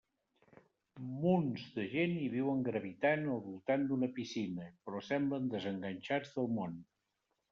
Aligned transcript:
Munts 1.23 1.65
de 1.75 1.83
gent 1.91 2.13
hi 2.21 2.29
viuen 2.35 2.63
gravitant 2.69 3.27
al 3.35 3.43
voltant 3.49 3.85
d'una 3.91 4.09
piscina 4.15 4.67
però 4.87 5.03
semblen 5.09 5.47
desenganxats 5.55 6.33
del 6.39 6.53
món. 6.57 6.77